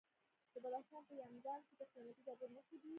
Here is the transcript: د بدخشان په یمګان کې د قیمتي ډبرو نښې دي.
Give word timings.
د 0.53 0.53
بدخشان 0.63 1.03
په 1.07 1.13
یمګان 1.21 1.59
کې 1.67 1.73
د 1.79 1.81
قیمتي 1.93 2.21
ډبرو 2.27 2.53
نښې 2.55 2.77
دي. 2.81 2.89